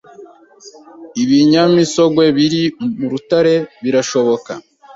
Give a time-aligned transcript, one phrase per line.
[1.23, 2.63] Ibinyamisogwe biri
[2.97, 4.51] mu rutare birashoboka